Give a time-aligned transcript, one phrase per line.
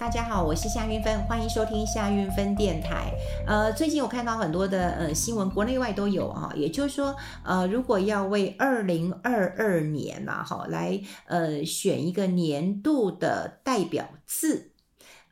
[0.00, 3.12] 大家好，我是夏云芬，欢迎收听夏云芬电台。
[3.46, 6.50] 呃，最近我看到很多的呃新闻，国内外都有啊。
[6.56, 14.72] 也就是说，呃，如果要为二零二二年呐，哈，来呃选一个年度的代表字，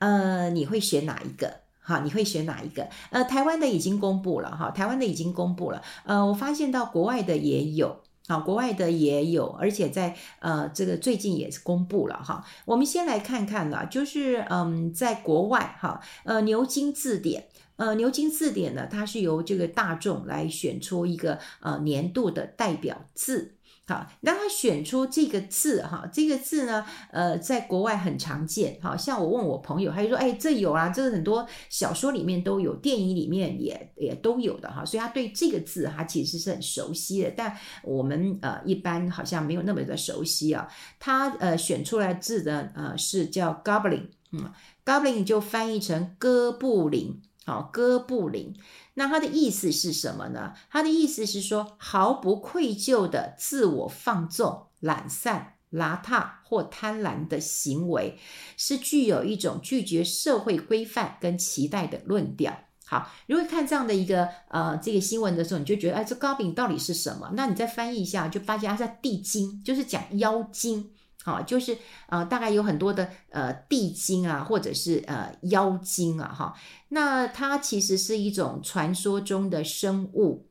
[0.01, 1.61] 呃，你会选哪一个？
[1.81, 2.87] 哈，你会选哪一个？
[3.09, 5.83] 呃，台湾的已经公布了哈，台湾的已经公布了。
[6.05, 8.03] 呃，我发现到国外的也有。
[8.29, 12.45] 好，国外的也有，而且在呃这个最近也是公布了哈。
[12.67, 23.55] 我们先来看看啦，就是嗯，在国外哈，呃牛津字典，呃牛津字典呢，它是由这个大众来选出一个呃年度的代表字。
[23.89, 28.79] 好，那他选出这个字哈，这个字呢，呃，在国外很常见。
[28.83, 37.33] 好像我问我朋友，他就说，哎，这有啊，这个很多小说里面都有，电影里面也也都有的哈，所以他对这个字他其实是很熟悉的。
[37.35, 40.69] 但我们呃一般好像没有那么的熟悉啊。
[40.99, 44.53] 他呃选出来字的呃是叫 Goblin，嗯
[44.85, 47.23] ，Goblin 就翻译成哥布林。
[47.49, 48.55] 好，哥布林，
[48.93, 50.53] 那它的意思是什么呢？
[50.71, 58.19] 它的意思是说，毫不愧疚的自我放纵、懒散、邋遢或贪婪的行为，
[58.59, 62.55] 是具有一种拒绝社会规范跟期待的论调。
[62.85, 67.33] 好，如果看这样的一个呃这个新闻的时候，你就觉得，哎，这高饼到底是什么？
[67.33, 70.91] 那你再翻译一下，就发现它是地精，就是讲妖精。
[71.25, 76.55] 好，就是呃，大概有很多的呃地精啊，或者是呃妖精啊，哈，
[76.89, 80.47] 那它其实是一种传说中的生物，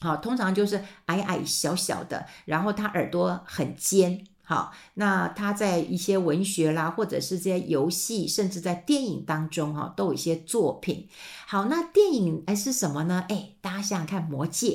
[0.00, 11.08] 好，通常就是矮矮小小的，然后它耳朵很尖，好，那它在一些文学啦，或者是这些游戏，甚至在电影当中哈，都有一些作品。
[11.46, 13.26] 好，那电影哎是什么呢？
[13.28, 14.68] 哎，大家想想看，《魔戒》。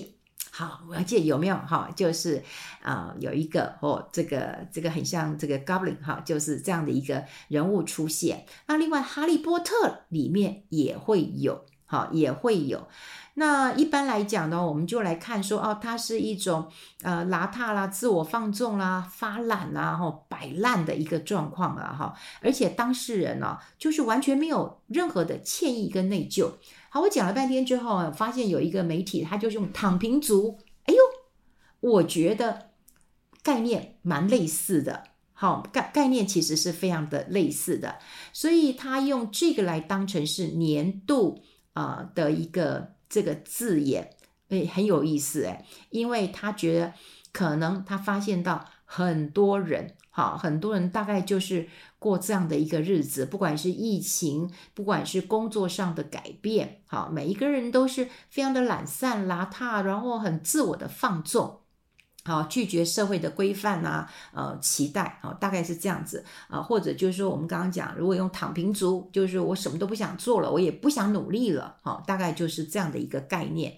[0.53, 1.89] 好，我要记有没有哈？
[1.95, 2.43] 就是
[2.81, 8.45] 啊、有一个哦，这个这个很像这个 Goblin 哈，就是这样的一个人物出现。
[8.67, 9.73] 那另外，《哈利波特》
[10.09, 12.87] 里面也会有，哈，也会有。
[13.33, 16.69] 那一般来讲呢，我们就来看说，哦，它是一种
[17.01, 22.13] 呃邋遢啦、自我放纵啦、发懒啦、哈摆烂的一个状况了哈。
[22.41, 26.51] 而且当事人呢，就是完全没有任何的歉意跟内疚。
[26.89, 30.59] 好，我讲了半天之后，发现有一个媒体，他就是用“躺平族”。
[30.87, 30.99] 哎呦，
[31.79, 32.71] 我觉得
[33.43, 35.03] 概念蛮类似的。
[35.33, 37.97] 好，概概念其实是非常的类似的，
[38.31, 41.41] 所以他用这个来当成是年度
[41.73, 44.09] 啊、的一个这个字眼，
[44.49, 46.93] 诶，很有意思诶，因为他觉得
[47.31, 49.95] 可能他发现到很多人。
[50.13, 61.60] 哈，很多人大概就是过这样的一个日子，不管是疫情，不管是工作上的改变，好，每一个人都是非常的懒散、邋遢，然后很自我的放纵，
[62.23, 73.77] 好，拒绝社会的规范啊，呃，期待，好，大概是这样子啊，或者就是说我们刚刚讲，如果用躺平族，就是我什么都不想做了，我也不想努力了，好，大概就是这样的一个概念。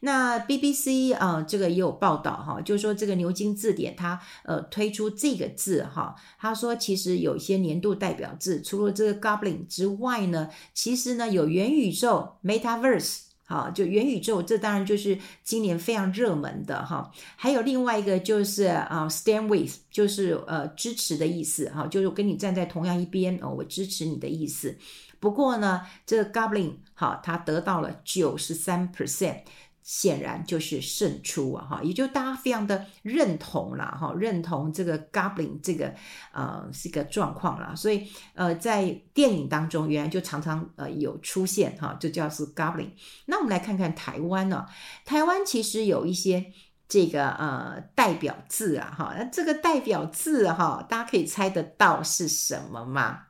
[0.00, 24.78] 那 BBC 啊、这个也有报道哈，就是说这个牛津字典它呃推出这个字哈，他说其实有一些年度代表字，除了这个 Goblin 之外呢，其实呢有元宇宙 Metaverse 好，就元宇宙，这当然就是今年非常热门的哈，还有另外一个就是啊 Stand with，就是呃支持的意思哈，就是跟你站在同样一边哦，我支持你的意思。
[25.20, 29.40] 不过呢，这个 Goblin 好，它得到了九十三 percent。
[29.86, 35.94] 显然就是胜出啊，哈，也就大家非常的认同了，哈，认同这个 Goblin 这个
[36.32, 42.92] 呃是一个状况啦，所以呃在电影当中原来就常常呃有出现哈，就叫是 Goblin。
[43.26, 44.64] 那我们来看看台湾呢，
[45.04, 46.46] 台湾其实有一些
[46.88, 53.26] 这个呃代表字啊，哈，那这个代表字哈，大家可以猜得到是什么吗？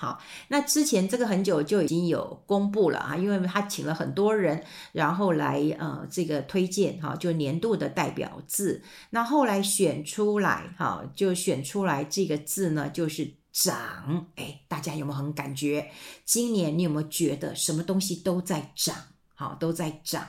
[0.00, 0.16] 好，
[0.46, 8.80] 那之前这个很久就已经有公布了啊，因为他请了很多人，然后来呃这个推荐哈，就年度的代表字。
[9.10, 14.28] 那后来选出来哈，就选出来这个字呢，就是涨。
[14.36, 15.90] 哎，大家有没有很感觉？
[16.24, 18.94] 今年你有没有觉得什么东西都在涨？
[19.34, 20.28] 好，都在涨。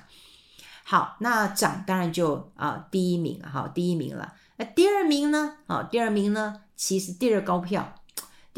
[0.83, 4.33] 好，那涨当然就啊第一名哈，第一名了。
[4.57, 5.57] 那第二名呢？
[5.67, 7.93] 啊，第二名呢，其实第二高票。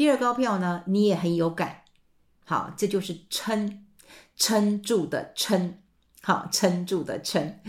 [0.02, 1.82] 第二高票呢，你也很有感，
[2.44, 3.84] 好，这就是撑，
[4.34, 5.78] 撑住的撑，
[6.20, 7.60] 好，撑住的撑，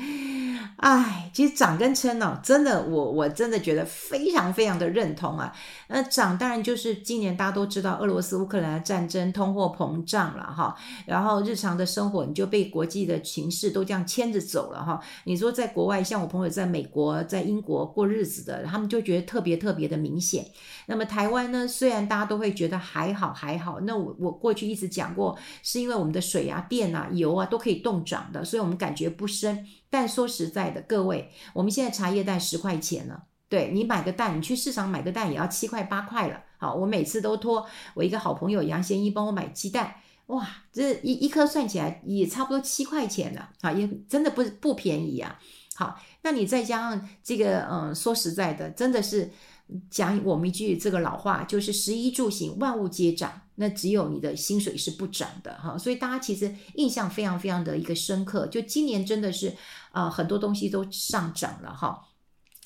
[0.78, 5.54] 哎，其实涨跟撑呢，真的，我我真的觉得非常非常的认同啊。
[5.94, 10.76] 那涨当然就是今年大家都知道俄罗斯乌克兰的战争，通货膨胀了哈，
[11.06, 15.00] 然后日常的生活你就被国际的情势都这样牵着走了哈。
[15.26, 20.44] 你说在国外，像我朋友在美国、在英国过日子的，他们就觉得特别特别的明显。
[20.88, 29.64] 那么台湾呢，虽然大家都会觉得还好还好，那我我过去一直讲过，是因为我们的水啊、电啊、油啊都可以冻涨的，所以我们感觉不深。
[29.92, 36.42] 但说实在的，各位，我们现在茶叶蛋十块钱了，对，你买个蛋，你去市场买个蛋也要七块八块了。
[36.58, 37.64] 好，我每次都托
[37.94, 39.94] 我一个好朋友杨先一帮我买鸡蛋，
[40.26, 45.40] 哇，这一一颗算起来也差不多七块钱了，啊，也真的不不便宜啊。
[45.76, 49.30] 好，那你再加上这个，嗯，说实在的，真的是
[49.92, 53.40] 讲我们一句这个老话，就是食衣住行万物皆涨。
[53.58, 59.54] 那只有你的薪水是不涨的哈，所以大家其实印象非常非常的一个深刻，就今年真的是
[59.92, 62.04] 啊、很多东西都上涨了哈。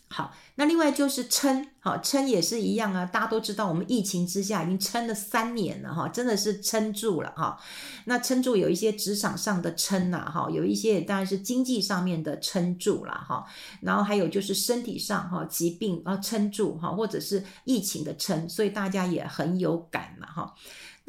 [0.10, 3.06] 好，那另外就是撑，好撑也是一样啊。
[3.06, 7.60] 大家都知道，我们疫情之下已经撑了三年了哈，真的是撑住了哈。
[8.06, 13.46] 那撑住有一些职场上的撑呐哈，有一些当然是经济上面的撑住了哈。
[13.82, 20.56] 然后还有就是身体上哈疾病啊撑住哈，或者是疫情的撑，所以大家也很有感嘛哈。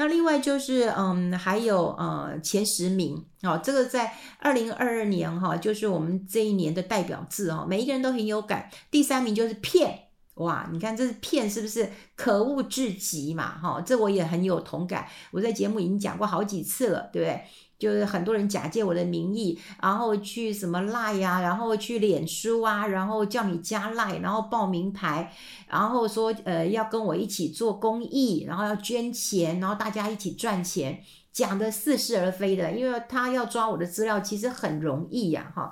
[0.00, 8.70] 那另外就是，嗯，还有呃前十名，哦，这个在二零二二年哈，就是我们这一年的代表字哦，每一个人都很有感。
[8.92, 10.04] 第三名就是骗，
[10.34, 13.58] 哇，你看这是骗是不是可恶至极嘛？
[13.58, 17.42] 哈，这我也很有同感，我在节目已经讲过好几次了，对不对？
[17.78, 25.32] 就是很多人假借我的名义，然后去什么赖呀，然后去脸书啊，然后叫你加赖，然后报名牌，
[25.68, 31.00] 然后说呃要跟我一起做公益，然后要捐钱，然后大家一起赚钱，
[31.32, 35.70] 讲的似是而非的，因为他要抓我的资料，其实很容易呀，哈。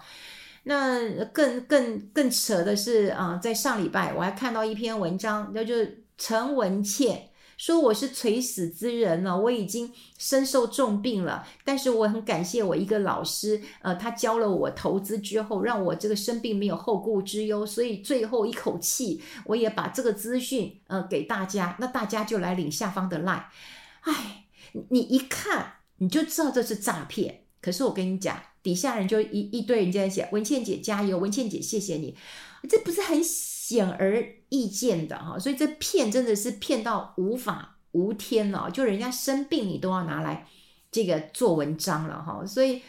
[0.69, 7.31] 那更更更扯的是啊，在上礼拜我还看到一篇文章，那就是陈文茜。
[7.57, 23.51] 说我是垂死之人了，我已经身受重病了，但是我很感谢我一个老师，呃，他教了我投资之后，让我这个生病没有后顾之忧，所以最后一口气，我也把这个资讯呃给大家，那大家就来领下方的赖。
[24.03, 24.45] 哎，
[24.91, 32.15] 你一看你就知道这是诈骗，可是我跟你讲，底下人就一一堆人在写，文倩姐加油，文倩姐谢谢你，
[32.69, 33.25] 这不是很
[33.69, 40.47] 显而易见的哈，所以这骗真的是骗到无法无天了，就人家生病你都要拿来
[40.93, 42.81] 这个做文章了哈，所以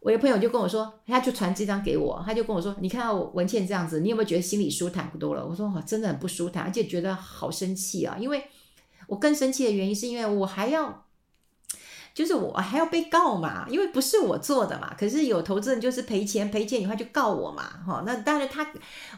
[0.00, 5.46] 我有朋友就跟我说，他就传这张给我，他就跟我说，你看到文倩这样子，你有没有觉得心里舒坦多了？
[5.46, 8.44] 我说，真的很不舒坦，而且觉得好生气啊，因为
[9.08, 11.05] 我更生气的原因是因为我还要。
[12.16, 14.94] 就是我还要被告嘛，因为不是我做的嘛。
[14.98, 18.02] 可是有投资人就是赔钱，赔钱以后就告我嘛，哈。
[18.06, 18.66] 那当然他，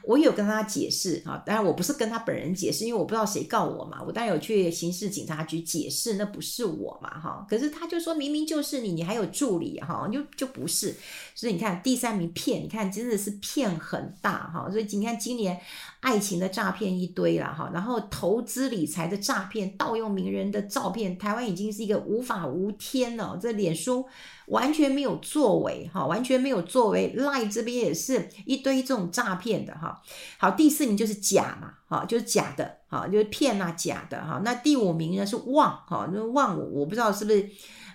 [0.02, 1.40] 我有跟他解释啊。
[1.46, 4.02] 当然我不是跟他本人解释，因为我不知道谁告我嘛。
[4.04, 7.46] 我当然有去刑事警察局解释，那不是我嘛，哈。
[7.48, 10.96] 可是他就说明明就是你，你还有助理哈，就就不是。
[11.36, 14.68] 所以你看第三名骗，你看真的是骗很大哈。
[14.68, 15.60] 所以你看今年
[16.00, 22.87] 爱情的诈骗一堆了哈，然后投资理财的诈骗，盗用名人的照片，台湾已经是一个无法无天。
[22.90, 24.06] 天呐，这脸书
[24.46, 27.14] 完全没有作为哈，完全没有作为。
[27.14, 30.00] Lie 这边也是一堆这种诈骗的哈。
[30.38, 34.40] 好，第四名就是假嘛，哈，就是假的，哈，就是骗啊，假的哈。
[34.42, 37.46] 那第五名呢是旺，哈，那旺我我不知道是不是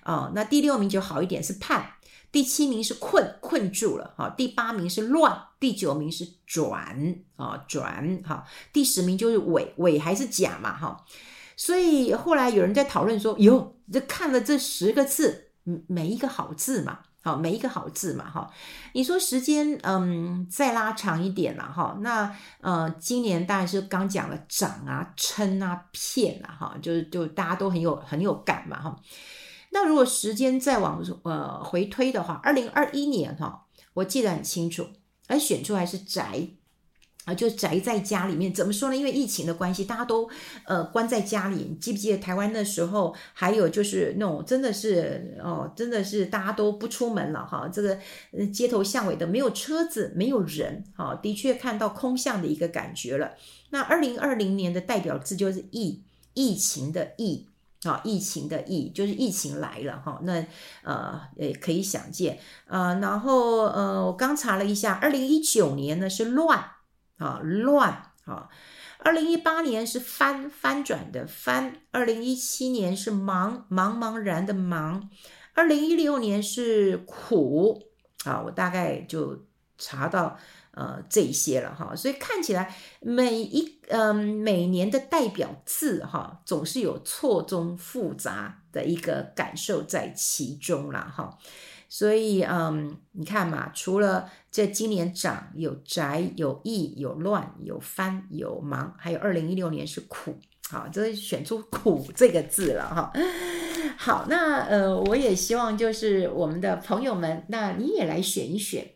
[0.03, 0.31] 啊。
[0.35, 1.83] 那第六名就好一点是盼，
[2.31, 4.29] 第七名是困，困住了，哈。
[4.37, 8.45] 第八名是乱，第九名是转啊，转哈。
[8.71, 11.03] 第十名就是伪，伪还是假嘛，哈。
[11.65, 18.51] 所以后来有人在讨论说：“哟，这看了这十个字，嗯每一个好字嘛，好，每一个好字嘛，哈。
[18.91, 21.97] 你说时间，嗯，再拉长一点了，哈。
[22.01, 28.99] 那呃，今年当然是刚讲了涨啊、撑啊、骗啊，哈，就是就大家都很有很有感嘛，哈。
[29.71, 34.85] 那如果时间再往呃回推的话，二零二一年哈，我记得很清楚，
[35.29, 36.49] 而选出来是宅。
[37.25, 38.95] 啊，就宅在家里面，怎么说呢？
[38.97, 40.29] 因为疫情的关系，大家都
[40.65, 41.67] 呃关在家里。
[41.69, 47.69] 你记不记得台湾那时候，还有就是那种真的是哦，真的是大家都不出门了哈。
[47.71, 47.97] 这个
[48.53, 53.31] 街头巷尾的没有车子，没有人，哈，的确看到空巷的一个感觉了。
[53.69, 56.03] 那二零二零年的代表字就是疫，
[56.33, 57.47] 疫情的疫
[57.83, 60.19] 啊，疫情的疫就是疫情来了哈。
[60.23, 60.45] 那
[60.83, 62.37] 呃也可以想见
[62.67, 66.61] 啊、呃，然后呃，我刚查了一下，二零一九年呢是乱。
[67.17, 68.49] 啊，乱啊！
[68.99, 75.01] 二零一八年是翻翻转的翻，二零一七年是茫茫茫然的茫，
[75.53, 77.83] 二零一六年是苦
[78.23, 78.41] 啊！
[78.45, 79.45] 我大概就
[79.77, 80.37] 查到，
[80.71, 81.93] 呃这些了哈。
[81.95, 91.37] 所以看起来每一嗯、呃、每年的代表字哈，总是有错综复杂的一个感受在其中了哈。
[91.95, 100.35] 所以，嗯，你看嘛，除了这今年涨有宅有易有乱有翻有忙，还有二零一六年是苦，
[100.71, 103.13] 好，这选出苦 这个字了哈。
[103.95, 108.95] 好，那呃，我也希望就是我们的朋友们，那你也来选一选，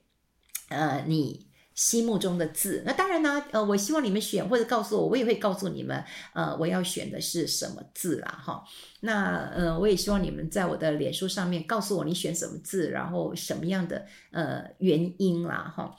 [0.69, 1.46] 呃，你。
[1.77, 6.03] 心目中的字，那当然呢，呃，我希望你们选或者告诉我，我也会告诉你们，
[6.33, 8.63] 呃，我要选的是什么字啦，哈。
[9.01, 15.95] 那呃，我也希望你们在我的脸书上面告诉我你选什么字，然后什么样的呃原因啦，哈。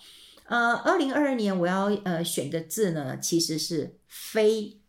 [0.47, 4.80] 呃，二零二二年我要呃选的字呢，其实是飞，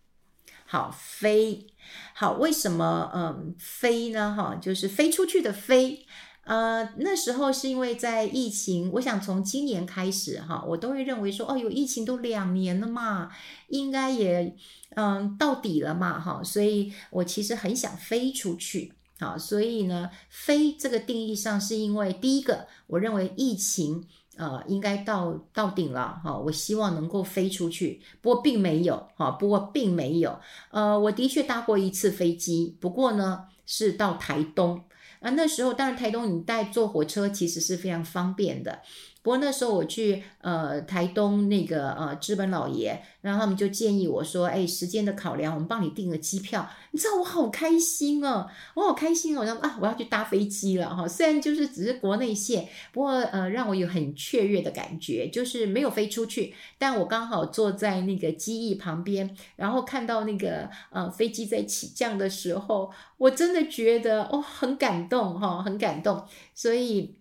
[0.66, 1.68] 好飞，
[2.16, 4.34] 好，为什么嗯、飞呢？
[4.36, 6.08] 哈，就是飞出去的飞。
[6.50, 13.30] 呃，那时候是因为在疫情，我想从今年开始哈，我都会认为说，哦，有疫情都两年了嘛，
[13.68, 14.56] 应该也
[14.96, 24.04] 嗯到底了嘛哈，所以我其实很想飞出去，好，所以呢，飞这个定义上是因为第一个，我认为疫情
[24.36, 30.40] 呃应该到到顶了哈，我希望能够飞出去，不过并没有哈，不过并没有，
[30.72, 34.82] 呃，我的确搭过一次飞机，不过呢是到台东。
[35.20, 38.82] 啊，那时候当然台东你带坐火车其实是非常方便的。
[39.30, 46.68] 不过那时候我去呃台东那个呃资本老爷，然后他们就建议我说，哎，时间的考量，我们帮你订了机票。
[46.90, 51.08] 你知道我好开心哦，我好开心哦，我说啊，我要去搭飞机了哈。
[51.08, 67.20] 虽然就是只是国内线，不过呃让我有很雀跃的感觉，就是没有飞出去，但我刚好坐在那个机翼旁边，然后看到那个呃飞机在起降的时候，我真的觉得哦很感动哈，很感动，所以。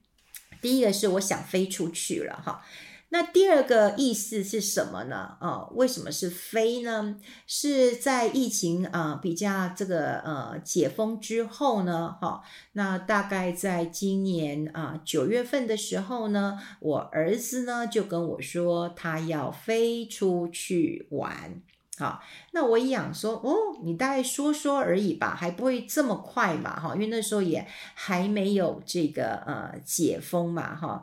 [0.60, 2.62] 第一个是我想飞出去了哈，
[3.10, 5.36] 那第二个意思是什么呢？
[5.40, 7.16] 啊，为什么是飞呢？
[7.46, 21.62] 是在疫情啊比较这个呃解封之后呢，哈，那大概在今年啊九月份的时候呢，我儿子呢就跟我说他要飞出去玩。
[21.98, 31.02] 好，那我一想说，哦，你大概说说而已吧，还不会这么快嘛，哈，因为那时候也还没有这个呃解封嘛，哈。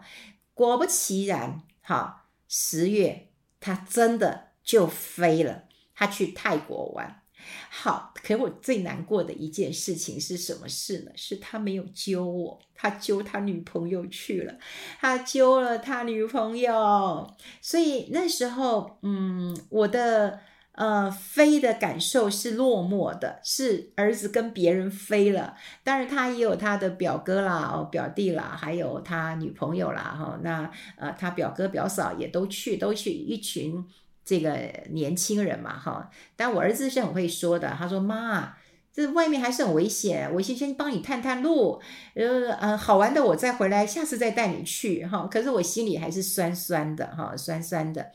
[0.53, 3.27] 果不其然，哈，十月
[3.59, 7.23] 他真的就飞了，他去泰国玩。
[7.69, 11.11] 好，可我最难过的一件事情是什么事呢？
[11.17, 14.57] 是他没有揪我，他揪他女朋友去了，
[15.01, 20.39] 他揪了他女朋友，所以那时候，嗯，我的。
[20.75, 25.55] 呃，飞的感受是落寞的，是儿子跟别人飞了。
[25.83, 33.85] 当然，他也有他的表哥啦、哦表弟啦，还有他女朋友啦，哈、那呃，他表哥表嫂也都去，都去一群
[34.25, 34.57] 这个
[34.89, 38.57] 年轻人嘛，哈、但我儿子是很会说的，他说：“妈，
[38.91, 41.81] 这外面还是很危险，我先先帮你探探路，
[42.15, 48.11] 呃呃，好玩的我再回来，下次再带你去，哈、”可是我心里还是酸酸的，哈、酸酸的。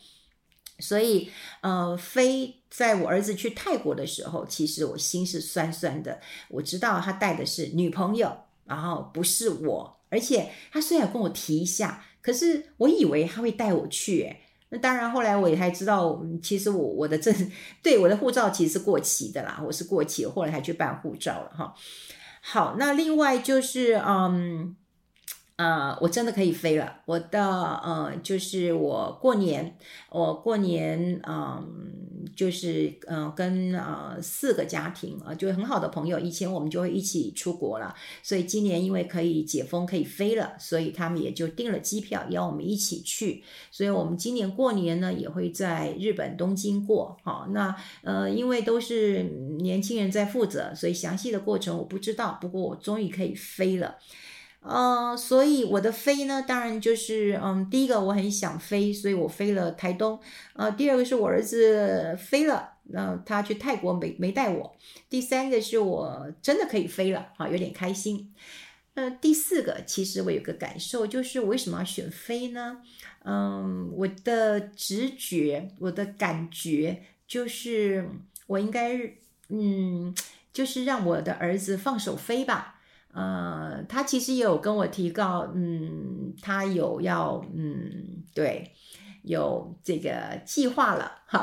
[0.81, 6.21] 所以，呃，飞在我儿子去泰国的时候，其实我心是酸酸的。
[6.49, 10.01] 我知道他带的是女朋友，然后不是我。
[10.09, 14.23] 而且他虽然跟我提一下，可是我以为他会带我去。
[14.23, 17.35] 诶，那当然，后来我也才知道，其实我我的证，
[17.83, 21.75] 对，我的护照其实是过期的啦，我是过期，后来才去办护照了哈。
[22.41, 24.77] 好，那另外就是，嗯。
[25.61, 27.03] 呃，我真的可以飞了。
[27.05, 29.77] 我的呃，就是我过年，
[30.09, 37.95] 我过年，嗯、就是呃，跟呃四个家庭啊、呃，就很好的朋友，以前我们就会一起出国了。
[38.23, 43.45] 所以今年因为可以解封，可以飞了，所以他们也就订了机票，邀我们一起去。
[43.71, 47.19] 所以我们今年过年呢，也会在日本东京过。
[47.23, 49.25] 好，那呃，因为都是
[49.59, 52.39] 年轻人在负责，所以详细的过程我不知道。
[52.41, 53.97] 不过我终于可以飞了。
[54.61, 60.21] 呃，所以我的飞呢，当然就是，嗯，第一个我很想飞，所以我飞了台东。
[60.53, 64.77] 呃，第二个是我儿子飞了，那、呃、他去泰国没没带我。
[65.09, 68.35] 第三个是我真的可以飞了，啊，有点开心。
[68.93, 72.83] 呃，第四个其实我有个感受，就是我为什么要选飞呢？
[73.25, 78.07] 嗯，我的直觉，我的感觉就是
[78.47, 78.99] 我应该，
[79.49, 80.15] 嗯，
[80.53, 82.80] 就是让我的儿子放手飞吧。
[83.13, 88.73] 呃，他其实也有跟我提到，嗯，他有要，嗯，对，
[89.23, 91.41] 有这个计划了，哈，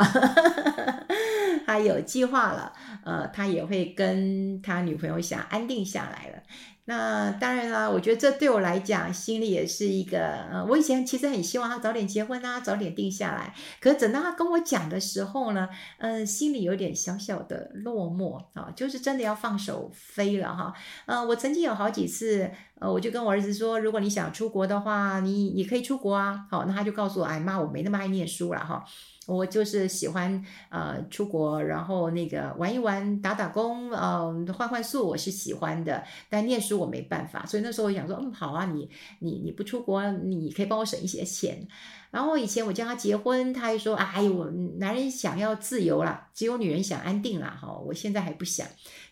[1.68, 2.72] 他有计划了，
[3.04, 6.42] 呃，他也会跟他女朋友想安定下来了。
[6.90, 13.54] 那当然啦，我觉得这对我来讲，心里也是一个，呃，我以前其实很希望他早点结婚啊，早点定下来。
[13.82, 15.68] 可是等到他跟我讲的时候呢，
[15.98, 20.74] 嗯、心里有点小小的落寞啊，就是真的要放手飞了哈。
[21.08, 26.46] 呃，我曾经有好几次，呃，我就跟我儿子说，如果你想出国的话，你你可以出国啊。
[26.50, 28.86] 好，那他就告诉我，哎妈，我没那么爱念书了哈。
[29.28, 36.02] 我就是喜欢呃出国，然后那个玩一玩，打打工，嗯、换换宿，我是喜欢的。
[36.30, 41.68] 但念书我没办法，所以那时候我想说，嗯，好啊，你你你不出国，你可以帮我省一些钱。
[42.10, 47.60] 然后以前我叫他结婚，他还说，哎呦，男人想要自由啦，只有女人想安定啦。
[47.62, 48.66] 哈，我现在还不想。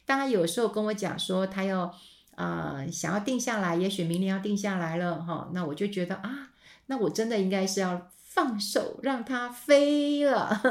[0.06, 1.94] 当他有时候跟我讲说，他要
[2.36, 6.52] 呃想要定下来，也许明年要定下来了哈，那我就觉得啊，
[6.86, 8.08] 那我真的应该是要。
[8.36, 10.62] 放手让它飞了，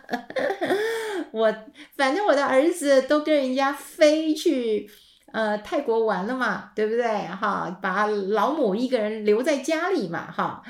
[1.30, 1.54] 我
[1.94, 4.90] 反正我的儿子都跟人家飞去
[5.32, 7.04] 呃泰国玩了嘛，对不对？
[7.04, 10.62] 哈，把老母一个人留在家里嘛，哈，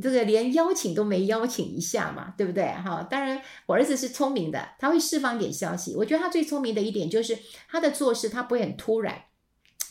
[0.00, 2.64] 这个连邀请都没邀请一下嘛，对不对？
[2.64, 5.94] 哈，当然我儿子是聪明的，他会释放点消息。
[5.94, 7.38] 我觉得他最聪明的一点就是
[7.70, 9.14] 他的做事他不会很突然，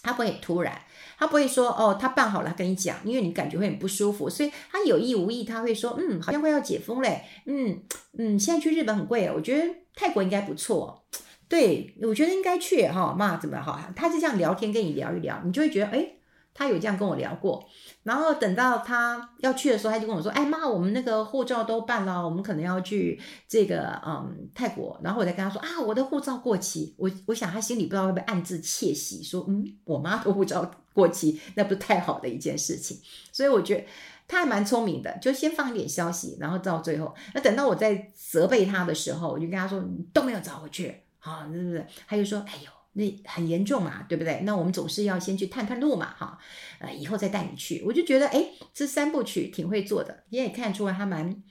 [0.07, 0.81] 他不会突然。
[1.19, 7.81] 他不会说哦，他办好了跟你讲，因为你感觉会很不舒服，所以他有意无意他会说，嗯，好像快要解封嘞，嗯
[8.17, 11.03] 嗯，现在去日本很贵哦，我觉得泰国应该不错，
[11.49, 13.91] 对，我觉得应该去哈，嘛怎么哈？
[13.95, 16.16] 他就这样聊天跟你聊一聊，你就会觉得哎。
[16.57, 17.63] 他有这样跟我聊过，
[18.01, 32.99] 然后等到他要去的时候，他就跟我说：“哎妈，我们那个护照都办了，我们可能要去这个嗯泰国。”然后我再跟他说：“啊，我的护照过期。”我我想他心里不知道会不会暗自窃喜，说：“嗯，我妈的护照过期，那不是太好的一件事情。”
[33.31, 33.85] 所以我觉得
[34.27, 44.41] 他还蛮聪明的，就先放一点消息，然后到最后，那等到我在责备他的时候，我就跟他说：“你都没有找回去，好，是不是？”他就说：“哎呦。”那很严重嘛，对不对？
[44.43, 46.35] 那我们总是要先去探探路嘛，哈，
[46.79, 47.83] 呃，以后再带你去。
[47.85, 51.43] 我就觉得，哎，这三部曲挺会做的，你也看出来他蛮，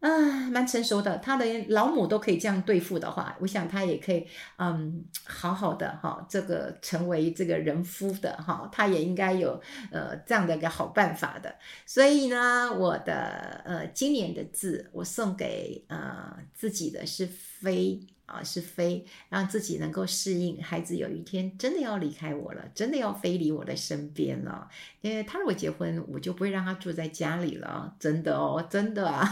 [0.00, 1.18] 啊，蛮成熟的。
[1.18, 4.26] 他的老母都可以这样对付的话，我想他也可以，
[4.58, 9.62] 嗯，好好的哈，这个成为这个人夫的哈，他也应该有
[9.92, 11.54] 呃这样的一个好办法的。
[11.86, 18.00] 所以呢，我的呃今年的字，我送给呃自己的是飞。
[18.32, 20.62] 啊，是飞，让自己能够适应。
[20.62, 24.68] 孩子有一天真的要离开我了，真的要飞离我的身边了。
[25.02, 27.94] 因为他如果结婚，我就不会让他住在家里了。
[28.00, 29.22] 真的哦，真的啊。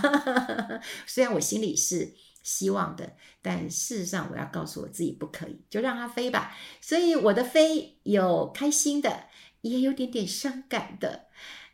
[1.06, 6.54] 虽然我心里是希望的，但事实上我要告诉我自己不可以，就让他飞吧。
[6.82, 9.24] 所以我的飞有开心的，
[9.62, 11.29] 也有点点伤感的。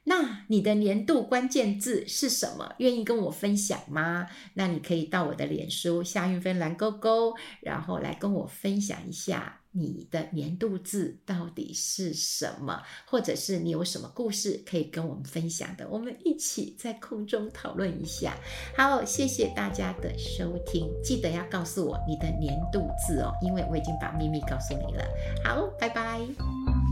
[0.09, 2.75] 那你的年度关键字是什么？
[2.79, 4.29] 愿意跟我分享吗？
[4.55, 18.37] 那你可以到我的脸书夏韵芬蓝勾勾，然后来跟我分享一下你的年度字到底是什么，或者是你有什么故事可以跟我们分享的，我们一起在空中讨论一下。
[18.77, 25.05] 好，谢谢大家的收听，记得要告诉我你的年度字哦，因为我已经把秘密告诉你了。
[25.45, 26.86] 好，拜拜。